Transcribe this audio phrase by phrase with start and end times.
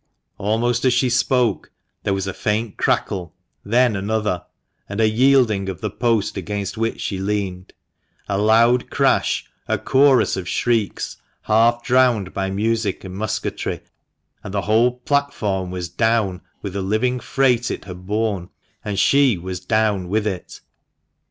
[0.39, 0.53] THE MANCHESTER MAN.
[0.55, 4.43] 53 Almost as she spoke, there was a faint crackle, then another,
[4.89, 7.73] and a yielding of the post against which she leaned—
[8.27, 13.81] a loud crash, a chorus of shrieks, half drowned by music and musketry,
[14.43, 18.49] and the whole platform was down, with the living freight it had borne;
[18.83, 20.61] and she was down with it.